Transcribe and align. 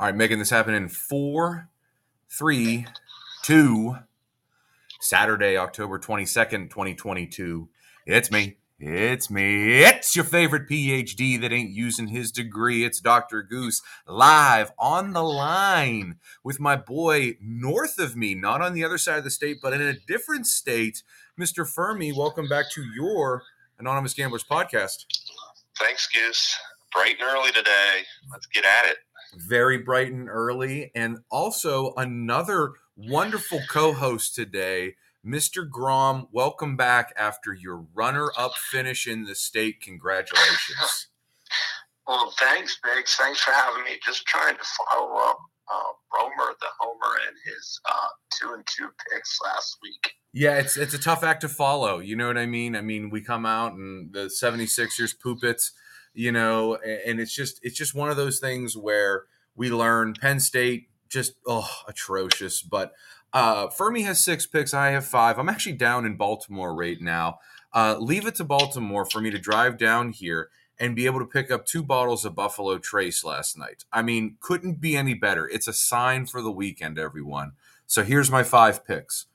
All 0.00 0.06
right, 0.06 0.14
making 0.14 0.38
this 0.38 0.50
happen 0.50 0.74
in 0.74 0.88
four, 0.88 1.70
three, 2.30 2.86
two. 3.42 3.96
Saturday, 5.00 5.56
October 5.56 5.98
22nd, 5.98 6.70
2022. 6.70 7.68
It's 8.06 8.30
me. 8.30 8.58
It's 8.78 9.28
me. 9.28 9.80
It's 9.82 10.14
your 10.14 10.24
favorite 10.24 10.68
PhD 10.68 11.40
that 11.40 11.50
ain't 11.50 11.70
using 11.70 12.06
his 12.06 12.30
degree. 12.30 12.84
It's 12.84 13.00
Dr. 13.00 13.42
Goose 13.42 13.82
live 14.06 14.70
on 14.78 15.14
the 15.14 15.24
line 15.24 16.18
with 16.44 16.60
my 16.60 16.76
boy 16.76 17.36
north 17.40 17.98
of 17.98 18.14
me, 18.14 18.36
not 18.36 18.62
on 18.62 18.74
the 18.74 18.84
other 18.84 18.98
side 18.98 19.18
of 19.18 19.24
the 19.24 19.32
state, 19.32 19.56
but 19.60 19.72
in 19.72 19.82
a 19.82 19.98
different 20.06 20.46
state. 20.46 21.02
Mr. 21.36 21.68
Fermi, 21.68 22.12
welcome 22.12 22.48
back 22.48 22.70
to 22.70 22.84
your 22.94 23.42
Anonymous 23.80 24.14
Gamblers 24.14 24.44
podcast. 24.44 25.06
Thanks, 25.76 26.06
Goose. 26.06 26.56
Bright 26.92 27.16
and 27.20 27.28
early 27.28 27.50
today. 27.50 28.04
Let's 28.30 28.46
get 28.46 28.64
at 28.64 28.86
it. 28.86 28.98
Very 29.34 29.78
bright 29.78 30.12
and 30.12 30.28
early. 30.28 30.90
And 30.94 31.18
also 31.30 31.94
another 31.96 32.72
wonderful 32.96 33.60
co 33.68 33.92
host 33.92 34.34
today, 34.34 34.94
Mr. 35.24 35.68
Grom. 35.68 36.28
Welcome 36.32 36.76
back 36.76 37.12
after 37.16 37.52
your 37.52 37.86
runner 37.94 38.30
up 38.36 38.54
finish 38.54 39.06
in 39.06 39.24
the 39.24 39.34
state. 39.34 39.80
Congratulations. 39.80 41.08
Well, 42.06 42.32
thanks, 42.38 42.78
Biggs. 42.82 43.16
Thanks 43.16 43.40
for 43.40 43.52
having 43.52 43.84
me. 43.84 43.98
Just 44.02 44.24
trying 44.24 44.56
to 44.56 44.64
follow 44.64 45.16
up 45.18 45.38
uh, 45.70 45.92
Romer 46.16 46.54
the 46.60 46.66
Homer 46.78 47.18
and 47.26 47.36
his 47.44 47.80
uh, 47.88 48.08
two 48.38 48.54
and 48.54 48.66
two 48.66 48.88
picks 49.10 49.38
last 49.44 49.78
week. 49.82 50.14
Yeah, 50.32 50.58
it's 50.58 50.76
it's 50.76 50.94
a 50.94 50.98
tough 50.98 51.22
act 51.22 51.42
to 51.42 51.48
follow. 51.48 51.98
You 51.98 52.16
know 52.16 52.26
what 52.26 52.38
I 52.38 52.46
mean? 52.46 52.76
I 52.76 52.80
mean, 52.80 53.10
we 53.10 53.20
come 53.20 53.46
out 53.46 53.72
and 53.72 54.12
the 54.12 54.26
76ers 54.26 55.18
poop 55.18 55.44
it, 55.44 55.62
you 56.18 56.32
know, 56.32 56.74
and 56.74 57.20
it's 57.20 57.32
just 57.32 57.60
it's 57.62 57.76
just 57.76 57.94
one 57.94 58.10
of 58.10 58.16
those 58.16 58.40
things 58.40 58.76
where 58.76 59.26
we 59.54 59.70
learn 59.70 60.14
Penn 60.20 60.40
State 60.40 60.88
just 61.08 61.34
oh 61.46 61.70
atrocious. 61.86 62.60
But 62.60 62.92
uh 63.32 63.68
Fermi 63.68 64.02
has 64.02 64.20
six 64.20 64.44
picks, 64.44 64.74
I 64.74 64.90
have 64.90 65.06
five. 65.06 65.38
I'm 65.38 65.48
actually 65.48 65.76
down 65.76 66.04
in 66.04 66.16
Baltimore 66.16 66.74
right 66.74 67.00
now. 67.00 67.38
Uh, 67.72 67.96
leave 68.00 68.26
it 68.26 68.34
to 68.34 68.44
Baltimore 68.44 69.04
for 69.04 69.20
me 69.20 69.30
to 69.30 69.38
drive 69.38 69.78
down 69.78 70.10
here 70.10 70.48
and 70.80 70.96
be 70.96 71.06
able 71.06 71.20
to 71.20 71.26
pick 71.26 71.52
up 71.52 71.66
two 71.66 71.84
bottles 71.84 72.24
of 72.24 72.34
Buffalo 72.34 72.78
Trace 72.78 73.22
last 73.22 73.56
night. 73.56 73.84
I 73.92 74.02
mean, 74.02 74.38
couldn't 74.40 74.80
be 74.80 74.96
any 74.96 75.14
better. 75.14 75.46
It's 75.46 75.68
a 75.68 75.72
sign 75.72 76.26
for 76.26 76.40
the 76.42 76.50
weekend, 76.50 76.98
everyone. 76.98 77.52
So 77.86 78.02
here's 78.02 78.30
my 78.30 78.42
five 78.42 78.84
picks. 78.84 79.26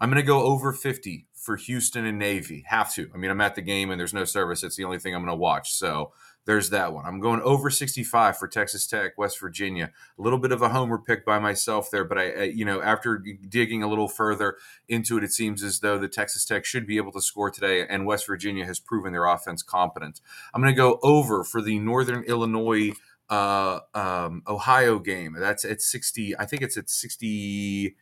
I'm 0.00 0.08
going 0.08 0.22
to 0.22 0.26
go 0.26 0.42
over 0.42 0.72
50 0.72 1.26
for 1.40 1.56
Houston 1.56 2.04
and 2.04 2.18
Navy. 2.18 2.64
Have 2.66 2.92
to. 2.94 3.10
I 3.14 3.16
mean, 3.16 3.30
I'm 3.30 3.40
at 3.40 3.54
the 3.54 3.62
game 3.62 3.90
and 3.90 3.98
there's 3.98 4.12
no 4.12 4.24
service. 4.24 4.62
It's 4.62 4.76
the 4.76 4.84
only 4.84 4.98
thing 4.98 5.14
I'm 5.14 5.22
going 5.22 5.32
to 5.32 5.36
watch. 5.36 5.72
So 5.72 6.12
there's 6.44 6.68
that 6.70 6.92
one. 6.92 7.06
I'm 7.06 7.18
going 7.18 7.40
over 7.40 7.70
65 7.70 8.36
for 8.36 8.46
Texas 8.46 8.86
Tech, 8.86 9.16
West 9.16 9.40
Virginia. 9.40 9.90
A 10.18 10.22
little 10.22 10.38
bit 10.38 10.52
of 10.52 10.60
a 10.60 10.68
homer 10.68 10.98
pick 10.98 11.24
by 11.24 11.38
myself 11.38 11.90
there, 11.90 12.04
but 12.04 12.18
I, 12.18 12.30
I, 12.30 12.42
you 12.44 12.66
know, 12.66 12.82
after 12.82 13.18
digging 13.48 13.82
a 13.82 13.88
little 13.88 14.08
further 14.08 14.56
into 14.86 15.16
it, 15.16 15.24
it 15.24 15.32
seems 15.32 15.62
as 15.62 15.80
though 15.80 15.98
the 15.98 16.08
Texas 16.08 16.44
Tech 16.44 16.66
should 16.66 16.86
be 16.86 16.98
able 16.98 17.12
to 17.12 17.22
score 17.22 17.50
today, 17.50 17.86
and 17.86 18.04
West 18.04 18.26
Virginia 18.26 18.66
has 18.66 18.78
proven 18.78 19.12
their 19.12 19.26
offense 19.26 19.62
competent. 19.62 20.20
I'm 20.52 20.60
going 20.60 20.74
to 20.74 20.76
go 20.76 20.98
over 21.02 21.42
for 21.42 21.62
the 21.62 21.78
Northern 21.78 22.22
Illinois. 22.24 22.92
Uh, 23.28 23.78
um, 23.94 24.42
Ohio 24.48 24.98
game. 24.98 25.36
That's 25.38 25.64
at 25.64 25.80
60. 25.80 26.36
I 26.36 26.46
think 26.46 26.62
it's 26.62 26.76
at 26.76 26.90
60 26.90 27.94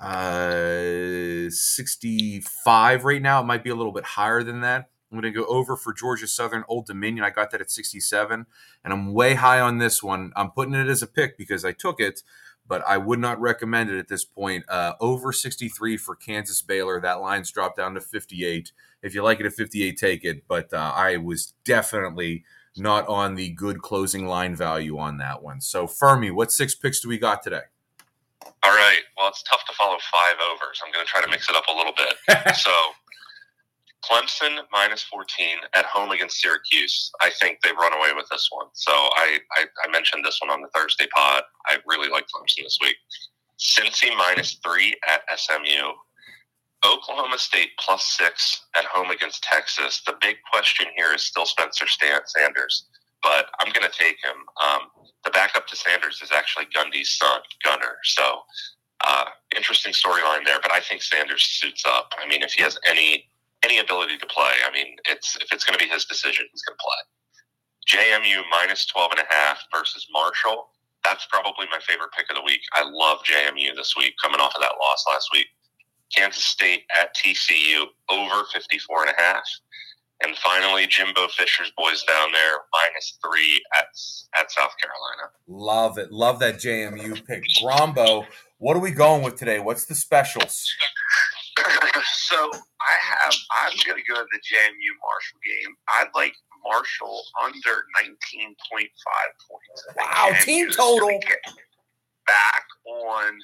uh, 0.00 1.50
65 1.50 3.04
right 3.04 3.22
now. 3.22 3.40
It 3.40 3.44
might 3.44 3.62
be 3.62 3.70
a 3.70 3.74
little 3.74 3.92
bit 3.92 4.04
higher 4.04 4.42
than 4.42 4.60
that. 4.62 4.90
I'm 5.10 5.20
going 5.20 5.32
to 5.32 5.38
go 5.38 5.46
over 5.46 5.76
for 5.76 5.92
Georgia 5.92 6.28
Southern 6.28 6.64
Old 6.68 6.86
Dominion. 6.86 7.24
I 7.24 7.30
got 7.30 7.50
that 7.50 7.60
at 7.60 7.70
67, 7.70 8.46
and 8.84 8.92
I'm 8.92 9.12
way 9.12 9.34
high 9.34 9.60
on 9.60 9.78
this 9.78 10.02
one. 10.02 10.32
I'm 10.36 10.52
putting 10.52 10.74
it 10.74 10.88
as 10.88 11.02
a 11.02 11.06
pick 11.06 11.36
because 11.36 11.64
I 11.64 11.72
took 11.72 12.00
it, 12.00 12.22
but 12.66 12.82
I 12.86 12.96
would 12.96 13.18
not 13.18 13.40
recommend 13.40 13.90
it 13.90 13.98
at 13.98 14.06
this 14.06 14.24
point. 14.24 14.64
Uh, 14.68 14.92
over 15.00 15.32
63 15.32 15.96
for 15.96 16.14
Kansas 16.14 16.62
Baylor. 16.62 17.00
That 17.00 17.20
line's 17.20 17.50
dropped 17.50 17.76
down 17.76 17.94
to 17.94 18.00
58. 18.00 18.70
If 19.02 19.14
you 19.14 19.22
like 19.24 19.40
it 19.40 19.46
at 19.46 19.52
58, 19.52 19.96
take 19.96 20.24
it. 20.24 20.44
But 20.46 20.72
uh, 20.72 20.92
I 20.94 21.16
was 21.16 21.54
definitely 21.64 22.44
not 22.76 23.08
on 23.08 23.34
the 23.34 23.50
good 23.50 23.82
closing 23.82 24.26
line 24.26 24.54
value 24.54 24.96
on 24.96 25.18
that 25.18 25.42
one. 25.42 25.60
So, 25.60 25.88
Fermi, 25.88 26.30
what 26.30 26.52
six 26.52 26.76
picks 26.76 27.00
do 27.00 27.08
we 27.08 27.18
got 27.18 27.42
today? 27.42 27.62
All 28.70 28.76
right. 28.76 29.02
Well, 29.18 29.26
it's 29.26 29.42
tough 29.42 29.64
to 29.66 29.74
follow 29.74 29.98
five 30.12 30.36
overs. 30.46 30.80
I'm 30.84 30.92
going 30.92 31.04
to 31.04 31.10
try 31.10 31.20
to 31.20 31.28
mix 31.28 31.50
it 31.50 31.56
up 31.56 31.64
a 31.66 31.76
little 31.76 31.92
bit. 31.92 32.54
so, 32.56 32.70
Clemson 34.06 34.62
minus 34.70 35.02
14 35.02 35.58
at 35.74 35.86
home 35.86 36.12
against 36.12 36.40
Syracuse. 36.40 37.10
I 37.20 37.30
think 37.30 37.58
they've 37.62 37.74
run 37.74 37.92
away 37.92 38.10
with 38.14 38.26
this 38.30 38.46
one. 38.52 38.66
So 38.74 38.92
I, 38.92 39.40
I, 39.58 39.64
I, 39.84 39.90
mentioned 39.90 40.24
this 40.24 40.38
one 40.40 40.50
on 40.50 40.62
the 40.62 40.68
Thursday 40.68 41.08
pod. 41.12 41.42
I 41.66 41.78
really 41.84 42.08
like 42.08 42.26
Clemson 42.28 42.62
this 42.62 42.78
week. 42.80 42.94
Cincy 43.58 44.16
minus 44.16 44.58
three 44.64 44.94
at 45.12 45.22
SMU. 45.36 45.90
Oklahoma 46.86 47.38
State 47.38 47.70
plus 47.78 48.04
six 48.04 48.66
at 48.76 48.84
home 48.84 49.10
against 49.10 49.42
Texas. 49.42 50.00
The 50.06 50.14
big 50.22 50.36
question 50.50 50.86
here 50.96 51.12
is 51.12 51.22
still 51.22 51.44
Spencer 51.44 51.86
Sanders, 51.88 52.86
but 53.22 53.46
I'm 53.58 53.72
going 53.72 53.86
to 53.90 53.98
take 53.98 54.16
him. 54.24 54.36
Um, 54.64 54.80
the 55.24 55.30
backup 55.30 55.66
to 55.66 55.76
Sanders 55.76 56.20
is 56.22 56.32
actually 56.32 56.66
Gundy's 56.74 57.10
son, 57.10 57.40
Gunner. 57.64 57.98
So 58.04 58.40
interesting 59.80 60.10
storyline 60.10 60.44
there, 60.44 60.58
but 60.62 60.72
I 60.72 60.80
think 60.80 61.02
Sanders 61.02 61.42
suits 61.42 61.84
up. 61.86 62.12
I 62.18 62.26
mean, 62.28 62.42
if 62.42 62.52
he 62.52 62.62
has 62.62 62.78
any 62.88 63.26
any 63.62 63.78
ability 63.78 64.16
to 64.16 64.26
play. 64.26 64.52
I 64.66 64.72
mean, 64.72 64.96
it's 65.06 65.36
if 65.36 65.52
it's 65.52 65.64
going 65.64 65.78
to 65.78 65.84
be 65.84 65.90
his 65.90 66.06
decision, 66.06 66.46
he's 66.50 66.62
going 66.62 66.78
to 66.78 66.82
play. 66.82 68.00
JMU 68.00 68.42
minus 68.50 68.86
12 68.86 69.12
and 69.12 69.20
a 69.20 69.32
half 69.34 69.58
versus 69.72 70.06
Marshall. 70.12 70.70
That's 71.04 71.26
probably 71.26 71.66
my 71.70 71.78
favorite 71.86 72.10
pick 72.16 72.30
of 72.30 72.36
the 72.36 72.42
week. 72.42 72.60
I 72.72 72.88
love 72.88 73.18
JMU 73.24 73.74
this 73.76 73.94
week, 73.96 74.14
coming 74.22 74.40
off 74.40 74.54
of 74.54 74.62
that 74.62 74.72
loss 74.80 75.04
last 75.12 75.28
week. 75.32 75.46
Kansas 76.14 76.44
State 76.44 76.84
at 77.00 77.14
TCU 77.14 77.84
over 78.08 78.44
54 78.52 79.02
and 79.02 79.14
a 79.16 79.20
half. 79.20 79.44
And 80.22 80.36
finally, 80.36 80.86
Jimbo 80.86 81.28
Fisher's 81.28 81.72
boys 81.76 82.02
down 82.04 82.32
there 82.32 82.56
minus 82.72 83.18
three 83.22 83.62
at 83.76 83.86
at 84.38 84.50
South 84.50 84.72
Carolina. 84.80 85.32
Love 85.48 85.98
it. 85.98 86.12
Love 86.12 86.38
that 86.40 86.56
JMU 86.56 87.26
pick. 87.26 87.42
Grombo, 87.62 88.26
what 88.60 88.76
are 88.76 88.80
we 88.80 88.90
going 88.90 89.22
with 89.22 89.36
today? 89.36 89.58
What's 89.58 89.86
the 89.86 89.94
specials? 89.94 90.68
so 92.28 92.36
I 92.36 92.94
have. 93.00 93.34
I'm 93.52 93.72
going 93.86 94.00
to 94.00 94.12
go 94.12 94.20
to 94.20 94.26
the 94.30 94.38
JMU 94.38 94.92
Marshall 95.00 95.40
game. 95.42 95.74
I'd 95.88 96.10
like 96.14 96.34
Marshall 96.62 97.22
under 97.42 97.84
19.5 97.96 98.52
points. 98.68 99.86
Wow, 99.96 100.30
team 100.42 100.70
total. 100.70 101.08
Back 102.26 102.64
on 102.86 103.38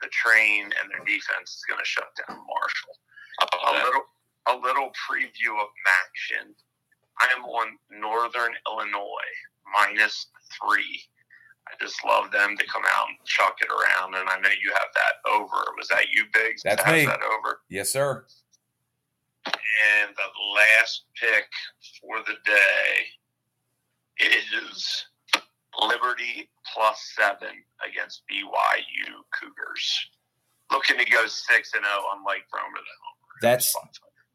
the 0.00 0.08
train, 0.08 0.64
and 0.64 0.90
their 0.90 1.04
defense 1.04 1.50
is 1.50 1.64
going 1.68 1.80
to 1.80 1.84
shut 1.84 2.08
down 2.16 2.38
Marshall. 2.38 2.94
A 3.42 3.72
little, 3.84 4.02
a 4.46 4.54
little 4.54 4.90
preview 4.94 5.60
of 5.60 5.68
action. 6.06 6.54
I 7.20 7.26
am 7.36 7.44
on 7.44 7.76
Northern 7.90 8.52
Illinois 8.68 9.34
minus 9.74 10.26
three. 10.54 11.02
I 11.68 11.72
just 11.80 12.04
love 12.04 12.30
them 12.30 12.56
to 12.58 12.66
come 12.66 12.82
out 12.96 13.08
and 13.08 13.18
chuck 13.24 13.56
it 13.60 13.68
around. 13.68 14.14
And 14.14 14.28
I 14.28 14.38
know 14.38 14.50
you 14.62 14.72
have 14.72 14.92
that 14.94 15.30
over. 15.30 15.64
Was 15.76 15.88
that 15.88 16.06
you, 16.12 16.24
Biggs? 16.32 16.62
That's 16.62 16.84
me. 16.86 17.06
That 17.06 17.20
over. 17.22 17.60
Yes, 17.68 17.90
sir. 17.90 18.24
And 19.46 20.14
the 20.14 20.30
last 20.54 21.04
pick 21.20 21.46
for 22.00 22.18
the 22.26 22.36
day 22.44 23.06
is 24.20 25.06
Liberty 25.80 26.48
plus 26.72 27.12
seven 27.16 27.64
against 27.86 28.22
BYU 28.30 29.12
Cougars. 29.38 30.10
Looking 30.70 30.98
to 30.98 31.10
go 31.10 31.26
six 31.26 31.72
and 31.74 31.84
zero, 31.84 31.96
oh, 31.98 32.16
unlike 32.18 32.44
Romer 32.54 32.78
That's 33.42 33.74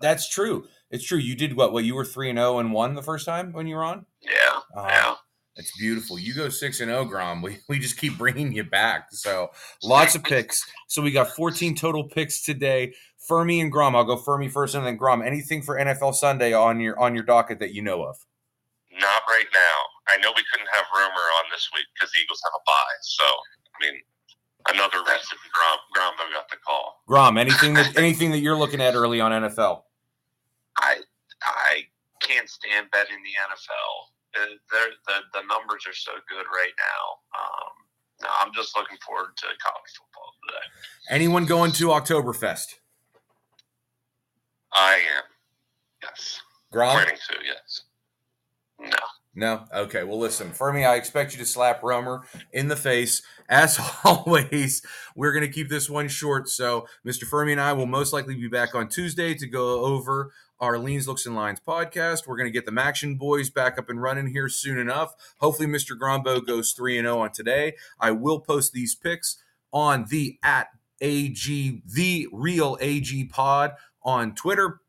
that's 0.00 0.28
true. 0.28 0.66
It's 0.90 1.04
true. 1.04 1.18
You 1.18 1.34
did 1.34 1.56
what? 1.56 1.72
What 1.72 1.84
you 1.84 1.94
were 1.94 2.04
three 2.04 2.30
and 2.30 2.38
zero 2.38 2.54
oh 2.54 2.58
and 2.58 2.72
one 2.72 2.94
the 2.94 3.02
first 3.02 3.26
time 3.26 3.52
when 3.52 3.66
you 3.66 3.76
were 3.76 3.84
on? 3.84 4.06
Yeah. 4.20 4.60
Uh, 4.76 4.86
yeah. 4.88 5.14
It's 5.58 5.76
beautiful. 5.76 6.20
You 6.20 6.34
go 6.34 6.48
six 6.48 6.78
and 6.78 6.88
zero, 6.88 7.00
oh, 7.00 7.04
Grom. 7.04 7.42
We 7.42 7.58
we 7.68 7.80
just 7.80 7.98
keep 7.98 8.16
bringing 8.16 8.52
you 8.52 8.62
back. 8.62 9.08
So 9.10 9.50
lots 9.82 10.14
of 10.14 10.22
picks. 10.22 10.64
So 10.86 11.02
we 11.02 11.10
got 11.10 11.34
14 11.34 11.74
total 11.74 12.04
picks 12.04 12.40
today. 12.40 12.94
Fermi 13.18 13.60
and 13.60 13.70
Grom. 13.70 13.96
I'll 13.96 14.04
go 14.04 14.16
Fermi 14.16 14.48
first, 14.48 14.76
and 14.76 14.86
then 14.86 14.96
Grom. 14.96 15.20
Anything 15.20 15.62
for 15.62 15.76
NFL 15.76 16.14
Sunday 16.14 16.52
on 16.52 16.78
your 16.78 16.98
on 16.98 17.12
your 17.12 17.24
docket 17.24 17.58
that 17.58 17.74
you 17.74 17.82
know 17.82 18.04
of? 18.04 18.16
Not 18.92 19.22
right 19.28 19.48
now. 19.52 19.78
I 20.08 20.16
know 20.18 20.30
we 20.34 20.44
couldn't 20.50 20.68
have 20.72 20.86
Romer 20.94 21.10
on 21.10 21.44
this 21.52 21.68
week 21.74 21.86
because 21.92 22.12
the 22.12 22.20
Eagles 22.20 22.40
have 22.44 22.52
a 22.54 22.62
bye. 22.64 22.98
So 23.02 23.24
I 23.24 23.84
mean, 23.84 24.00
another 24.68 24.98
reason 24.98 25.38
Grom 25.52 25.78
Grom 25.92 26.14
I 26.20 26.32
got 26.34 26.48
the 26.50 26.56
call. 26.64 27.02
Grom, 27.08 27.36
anything 27.36 27.74
that 27.74 27.98
anything 27.98 28.30
that 28.30 28.38
you're 28.38 28.56
looking 28.56 28.80
at 28.80 28.94
early 28.94 29.20
on 29.20 29.32
NFL? 29.32 29.82
I 30.78 30.98
I 31.42 31.82
can't 32.22 32.48
stand 32.48 32.86
betting 32.92 33.18
the 33.24 33.34
NFL 33.42 34.17
the, 34.70 35.14
the 35.34 35.42
numbers 35.48 35.86
are 35.86 35.94
so 35.94 36.12
good 36.28 36.46
right 36.52 36.74
now. 36.78 37.04
Um, 37.38 37.72
no, 38.22 38.28
I'm 38.42 38.52
just 38.54 38.76
looking 38.76 38.98
forward 39.04 39.36
to 39.36 39.46
college 39.46 39.92
football 39.96 40.32
today. 40.46 40.64
Anyone 41.10 41.46
going 41.46 41.72
to 41.72 41.88
Oktoberfest? 41.88 42.74
I 44.72 44.94
am. 44.94 45.24
Yes. 46.02 46.40
Grom? 46.72 46.96
Planning 46.96 47.16
to. 47.16 47.34
No. 49.38 49.66
Okay. 49.72 50.02
Well, 50.02 50.18
listen, 50.18 50.50
Fermi, 50.50 50.84
I 50.84 50.96
expect 50.96 51.32
you 51.32 51.38
to 51.38 51.46
slap 51.46 51.80
Romer 51.84 52.22
in 52.52 52.66
the 52.66 52.74
face. 52.74 53.22
As 53.48 53.78
always, 54.04 54.82
we're 55.14 55.32
going 55.32 55.46
to 55.46 55.52
keep 55.52 55.68
this 55.68 55.88
one 55.88 56.08
short. 56.08 56.48
So, 56.48 56.88
Mr. 57.06 57.22
Fermi 57.22 57.52
and 57.52 57.60
I 57.60 57.72
will 57.72 57.86
most 57.86 58.12
likely 58.12 58.34
be 58.34 58.48
back 58.48 58.74
on 58.74 58.88
Tuesday 58.88 59.34
to 59.34 59.46
go 59.46 59.84
over 59.84 60.32
our 60.58 60.76
Leans, 60.76 61.06
Looks, 61.06 61.24
and 61.24 61.36
Lines 61.36 61.60
podcast. 61.60 62.26
We're 62.26 62.36
going 62.36 62.48
to 62.48 62.52
get 62.52 62.66
the 62.66 62.72
Maction 62.72 63.16
boys 63.16 63.48
back 63.48 63.78
up 63.78 63.88
and 63.88 64.02
running 64.02 64.26
here 64.26 64.48
soon 64.48 64.76
enough. 64.76 65.14
Hopefully, 65.36 65.68
Mr. 65.68 65.96
Grombo 65.96 66.44
goes 66.44 66.72
3 66.72 66.98
and 66.98 67.06
0 67.06 67.20
on 67.20 67.30
today. 67.30 67.74
I 68.00 68.10
will 68.10 68.40
post 68.40 68.72
these 68.72 68.96
picks 68.96 69.40
on 69.72 70.06
the 70.10 70.40
at 70.42 70.66
AG, 71.00 71.82
the 71.86 72.26
real 72.32 72.76
AG 72.80 73.24
pod 73.26 73.74
on 74.02 74.34
Twitter. 74.34 74.80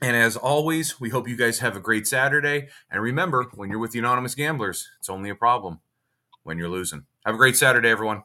And 0.00 0.16
as 0.16 0.36
always, 0.36 1.00
we 1.00 1.10
hope 1.10 1.28
you 1.28 1.36
guys 1.36 1.58
have 1.58 1.76
a 1.76 1.80
great 1.80 2.06
Saturday. 2.06 2.68
And 2.90 3.02
remember, 3.02 3.46
when 3.54 3.68
you're 3.68 3.80
with 3.80 3.92
the 3.92 3.98
Anonymous 3.98 4.34
Gamblers, 4.34 4.88
it's 4.98 5.10
only 5.10 5.28
a 5.28 5.34
problem 5.34 5.80
when 6.44 6.56
you're 6.56 6.68
losing. 6.68 7.06
Have 7.24 7.34
a 7.34 7.38
great 7.38 7.56
Saturday, 7.56 7.88
everyone. 7.88 8.22